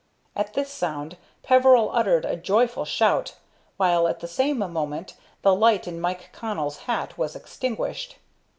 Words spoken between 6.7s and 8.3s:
hat was extinguished.